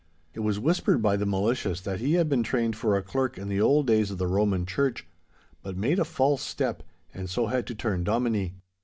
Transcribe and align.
It 0.33 0.39
was 0.39 0.57
whispered 0.57 0.99
by 1.03 1.15
the 1.15 1.27
malicious 1.27 1.79
that 1.81 1.99
he 1.99 2.13
had 2.13 2.27
been 2.27 2.41
trained 2.41 2.75
for 2.75 2.97
a 2.97 3.03
clerk 3.03 3.37
in 3.37 3.49
the 3.49 3.61
old 3.61 3.85
days 3.85 4.09
of 4.09 4.17
the 4.17 4.25
Roman 4.25 4.65
Church, 4.65 5.05
but 5.61 5.77
made 5.77 5.99
a 5.99 6.05
false 6.05 6.41
step, 6.41 6.81
and 7.13 7.29
so 7.29 7.45
had 7.45 7.67
to 7.67 7.75
turn 7.75 8.03
dominie. 8.03 8.55